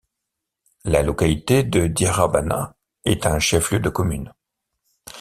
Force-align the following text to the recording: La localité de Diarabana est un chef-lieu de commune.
La 0.83 1.03
localité 1.03 1.61
de 1.63 1.85
Diarabana 1.85 2.75
est 3.05 3.27
un 3.27 3.37
chef-lieu 3.37 3.79
de 3.79 3.89
commune. 3.89 4.33